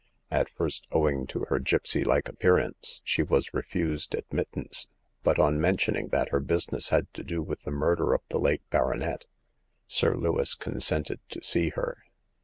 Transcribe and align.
At 0.31 0.49
first, 0.49 0.87
owing 0.91 1.27
to 1.27 1.41
her 1.49 1.59
gipsy 1.59 2.03
like 2.03 2.27
appearance, 2.27 3.01
she 3.03 3.21
was 3.21 3.53
refused 3.53 4.15
ad 4.15 4.25
mittance; 4.31 4.87
but 5.21 5.37
on 5.37 5.61
mentioning 5.61 6.07
that 6.07 6.29
her 6.29 6.39
business 6.39 6.89
had 6.89 7.13
to 7.13 7.23
do 7.23 7.43
with 7.43 7.59
the 7.61 7.69
murder 7.71 8.15
of 8.15 8.21
the 8.29 8.39
late 8.39 8.67
baronet. 8.71 9.27
Sir 9.87 10.15
Lewis 10.17 10.55
consented 10.55 11.19
to 11.29 11.43
see 11.43 11.69
her. 11.69 11.99